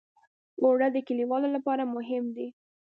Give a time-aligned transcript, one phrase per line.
[0.61, 2.47] اوړه د کليوالو لپاره مهم دي